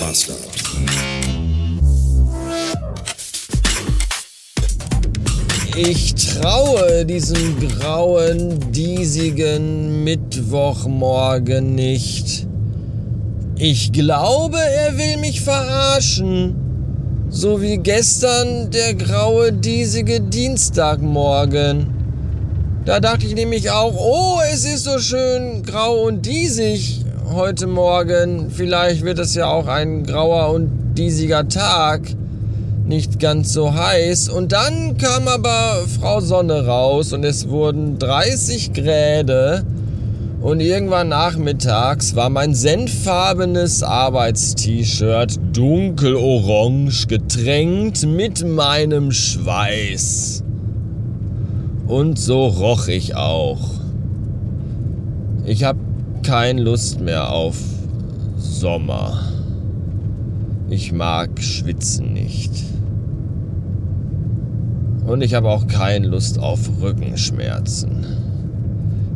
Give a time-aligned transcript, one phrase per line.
[0.00, 0.34] Master.
[5.76, 12.46] Ich traue diesem grauen, diesigen Mittwochmorgen nicht.
[13.56, 16.54] Ich glaube, er will mich verarschen.
[17.30, 21.86] So wie gestern der graue, diesige Dienstagmorgen.
[22.84, 28.50] Da dachte ich nämlich auch, oh, es ist so schön grau und diesig heute Morgen.
[28.50, 32.02] Vielleicht wird es ja auch ein grauer und diesiger Tag.
[32.86, 34.28] Nicht ganz so heiß.
[34.28, 39.64] Und dann kam aber Frau Sonne raus und es wurden 30 Grade.
[40.40, 50.44] Und irgendwann nachmittags war mein senffarbenes Arbeitst-T-Shirt dunkelorange getränkt mit meinem Schweiß.
[51.86, 53.58] Und so roch ich auch.
[55.44, 55.78] Ich habe
[56.22, 57.56] keine Lust mehr auf
[58.36, 59.20] Sommer.
[60.70, 62.52] Ich mag Schwitzen nicht.
[65.06, 68.06] Und ich habe auch keine Lust auf Rückenschmerzen.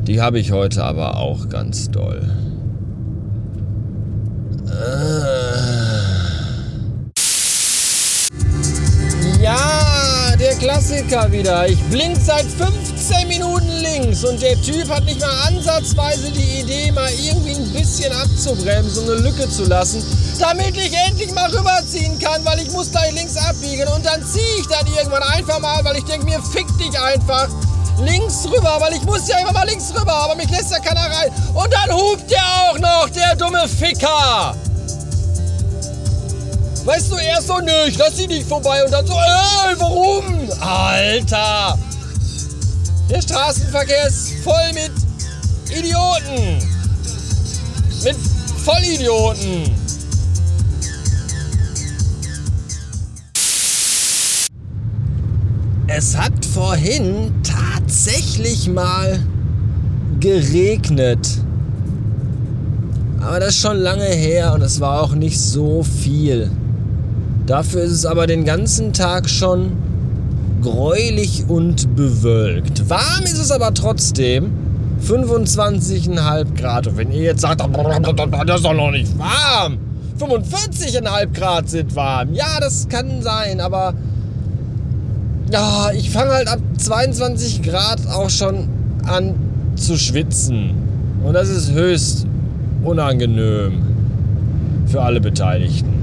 [0.07, 2.23] Die habe ich heute aber auch ganz doll.
[4.67, 5.32] Ja,
[10.63, 11.67] Klassiker wieder.
[11.67, 16.93] Ich blink seit 15 Minuten links und der Typ hat nicht mal ansatzweise die Idee,
[16.93, 20.01] mal irgendwie ein bisschen abzubremsen, eine Lücke zu lassen,
[20.39, 24.61] damit ich endlich mal rüberziehen kann, weil ich muss gleich links abbiegen und dann ziehe
[24.61, 27.49] ich dann irgendwann einfach mal, weil ich denke mir, fick dich einfach
[28.01, 31.11] links rüber, weil ich muss ja immer mal links rüber, aber mich lässt ja keiner
[31.11, 31.33] rein.
[31.55, 34.55] Und dann hupt der auch noch, der dumme Ficker.
[36.85, 40.25] Weißt du, erst so, nö, ich lass sie nicht vorbei und dann so, ey, warum?
[40.61, 41.79] Alter!
[43.09, 44.91] Der Straßenverkehr ist voll mit
[45.71, 46.59] Idioten.
[48.03, 48.17] Mit
[48.65, 49.71] Vollidioten.
[55.87, 59.21] Es hat vorhin tatsächlich mal
[60.19, 61.29] geregnet.
[63.21, 66.51] Aber das ist schon lange her und es war auch nicht so viel.
[67.47, 69.73] Dafür ist es aber den ganzen Tag schon
[70.63, 72.89] gräulich und bewölkt.
[72.89, 74.53] Warm ist es aber trotzdem.
[75.07, 76.86] 25,5 Grad.
[76.86, 79.79] Und wenn ihr jetzt sagt, das ist doch noch nicht warm.
[80.20, 82.33] 45,5 Grad sind warm.
[82.33, 83.95] Ja, das kann sein, aber
[85.51, 88.69] ja, ich fange halt ab 22 Grad auch schon
[89.05, 89.35] an
[89.74, 90.70] zu schwitzen.
[91.24, 92.27] Und das ist höchst
[92.85, 93.83] unangenehm
[94.86, 96.02] für alle Beteiligten.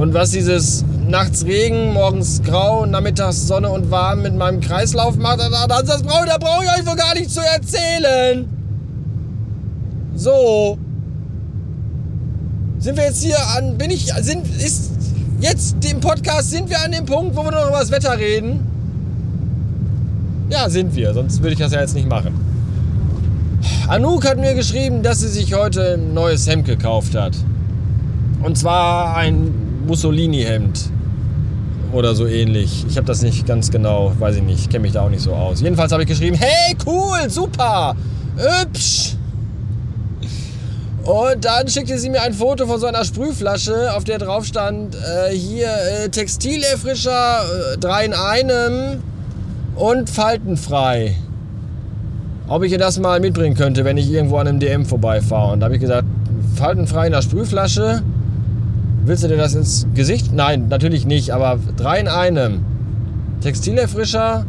[0.00, 5.40] Und was dieses nachts Regen, morgens grau, nachmittags Sonne und warm mit meinem Kreislauf macht,
[5.40, 8.48] das, das brauche da brauch ich euch wohl gar nicht zu erzählen.
[10.14, 10.78] So.
[12.78, 14.90] Sind wir jetzt hier an, bin ich, sind, ist
[15.42, 18.60] jetzt im Podcast, sind wir an dem Punkt, wo wir noch über das Wetter reden?
[20.48, 22.32] Ja, sind wir, sonst würde ich das ja jetzt nicht machen.
[23.86, 27.36] Anouk hat mir geschrieben, dass sie sich heute ein neues Hemd gekauft hat.
[28.42, 30.90] Und zwar ein Mussolini-Hemd
[31.92, 32.84] oder so ähnlich.
[32.88, 35.32] Ich habe das nicht ganz genau, weiß ich nicht, kenne mich da auch nicht so
[35.32, 35.60] aus.
[35.60, 37.96] Jedenfalls habe ich geschrieben, hey, cool, super,
[38.36, 39.16] hübsch.
[41.02, 44.94] Und dann schickte sie mir ein Foto von so einer Sprühflasche, auf der drauf stand,
[44.94, 47.40] äh, hier äh, Textilerfrischer,
[47.74, 49.02] äh, drei in einem
[49.76, 51.16] und faltenfrei.
[52.48, 55.52] Ob ich ihr das mal mitbringen könnte, wenn ich irgendwo an einem DM vorbeifahre.
[55.52, 56.06] Und da habe ich gesagt,
[56.56, 58.02] faltenfrei in der Sprühflasche,
[59.02, 60.32] Willst du dir das ins Gesicht?
[60.32, 62.64] Nein, natürlich nicht, aber drei in einem.
[63.40, 64.44] Textilerfrischer,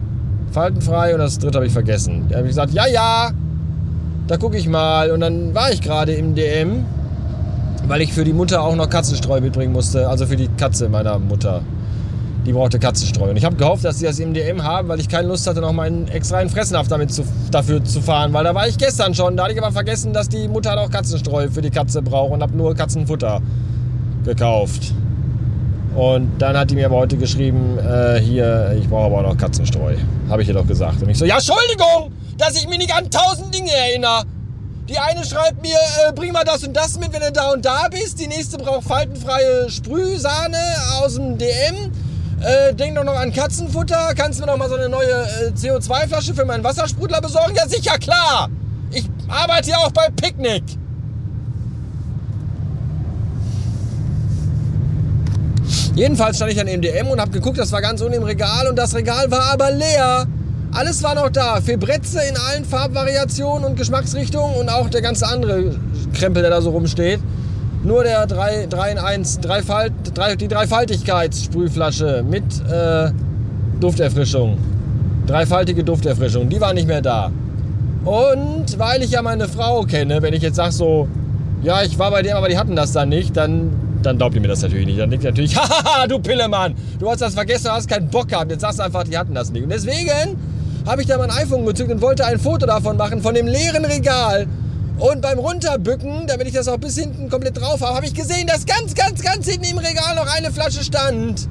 [0.51, 2.25] faltenfrei und das dritte habe ich vergessen.
[2.29, 3.31] Da habe ich gesagt, ja, ja,
[4.27, 5.11] da gucke ich mal.
[5.11, 6.83] Und dann war ich gerade im DM,
[7.87, 10.09] weil ich für die Mutter auch noch Katzenstreu mitbringen musste.
[10.09, 11.61] Also für die Katze meiner Mutter.
[12.45, 13.29] Die brauchte Katzenstreu.
[13.29, 15.61] Und ich habe gehofft, dass sie das im DM haben, weil ich keine Lust hatte,
[15.61, 18.33] noch meinen extra in Fressenhaft damit zu, dafür zu fahren.
[18.33, 19.37] Weil da war ich gestern schon.
[19.37, 22.41] Da hatte ich aber vergessen, dass die Mutter auch Katzenstreu für die Katze braucht und
[22.41, 23.41] habe nur Katzenfutter
[24.23, 24.93] gekauft.
[25.95, 29.37] Und dann hat die mir aber heute geschrieben, äh, hier, ich brauche aber auch noch
[29.37, 29.95] Katzenstreu.
[30.29, 31.01] Habe ich ihr doch gesagt.
[31.01, 34.23] Und ich so, ja, Entschuldigung, dass ich mich nicht an tausend Dinge erinnere.
[34.87, 37.65] Die eine schreibt mir, äh, bring mal das und das mit, wenn du da und
[37.65, 38.19] da bist.
[38.19, 40.57] Die nächste braucht faltenfreie Sprühsahne
[41.01, 41.91] aus dem DM.
[42.41, 44.13] Äh, denk doch noch an Katzenfutter.
[44.15, 47.53] Kannst du mir noch mal so eine neue äh, CO2-Flasche für meinen Wassersprudler besorgen?
[47.55, 48.49] Ja, sicher, klar.
[48.91, 50.63] Ich arbeite ja auch bei Picknick.
[55.95, 58.67] Jedenfalls stand ich dann im DM und habe geguckt, das war ganz unten im Regal
[58.67, 60.25] und das Regal war aber leer.
[60.73, 61.59] Alles war noch da.
[61.59, 65.75] Febretze in allen Farbvariationen und Geschmacksrichtungen und auch der ganze andere
[66.13, 67.19] Krempel, der da so rumsteht.
[67.83, 73.11] Nur der 3, 3 in 1, Dreifalt, 3, die Dreifaltigkeitssprühflasche mit äh,
[73.79, 74.57] Dufterfrischung.
[75.27, 77.31] Dreifaltige Dufterfrischung, die war nicht mehr da.
[78.05, 81.07] Und weil ich ja meine Frau kenne, wenn ich jetzt sage so,
[81.63, 83.71] ja, ich war bei dem, aber die hatten das dann nicht, dann,
[84.05, 84.99] dann glaubt ihr mir das natürlich nicht.
[84.99, 88.29] Dann denkt ihr natürlich, hahaha, du Pillemann, du hast das vergessen, du hast keinen Bock
[88.29, 88.51] gehabt.
[88.51, 89.63] Jetzt sagst du einfach, die hatten das nicht.
[89.63, 90.37] Und deswegen
[90.85, 93.85] habe ich da mein iPhone gezückt und wollte ein Foto davon machen, von dem leeren
[93.85, 94.47] Regal.
[94.97, 98.47] Und beim Runterbücken, damit ich das auch bis hinten komplett drauf habe, habe ich gesehen,
[98.47, 101.47] dass ganz, ganz, ganz hinten im Regal noch eine Flasche stand.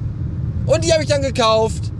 [0.65, 1.90] Und die habe ich dann gekauft.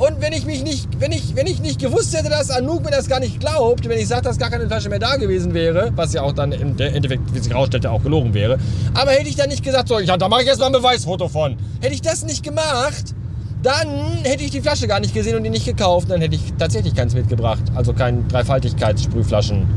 [0.00, 2.90] Und wenn ich mich nicht, wenn ich, wenn ich nicht gewusst hätte, dass Anouk mir
[2.90, 5.92] das gar nicht glaubt, wenn ich sage, dass gar keine Flasche mehr da gewesen wäre,
[5.94, 8.58] was ja auch dann im Endeffekt, wie sich herausstellte, auch gelogen wäre,
[8.94, 11.58] aber hätte ich dann nicht gesagt, so, ja, da mache ich erstmal ein Beweisfoto von.
[11.82, 13.14] Hätte ich das nicht gemacht,
[13.62, 13.90] dann
[14.22, 16.94] hätte ich die Flasche gar nicht gesehen und die nicht gekauft, dann hätte ich tatsächlich
[16.94, 17.62] keins mitgebracht.
[17.74, 19.68] Also kein Dreifaltigkeitssprühflaschen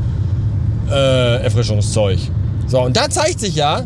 [0.90, 2.18] äh, Erfrischungszeug.
[2.66, 3.84] So, und da zeigt sich ja,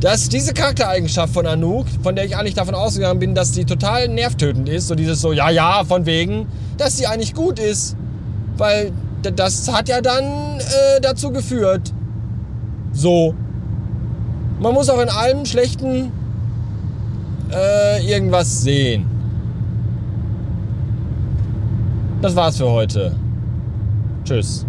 [0.00, 4.08] dass diese Charaktereigenschaft von Anouk, von der ich eigentlich davon ausgegangen bin, dass sie total
[4.08, 6.46] nervtötend ist, so dieses so, ja, ja, von wegen,
[6.78, 7.96] dass sie eigentlich gut ist.
[8.56, 8.92] Weil
[9.22, 11.92] das hat ja dann äh, dazu geführt.
[12.92, 13.34] So.
[14.58, 16.12] Man muss auch in allem Schlechten
[17.52, 19.06] äh, irgendwas sehen.
[22.22, 23.14] Das war's für heute.
[24.24, 24.66] Tschüss.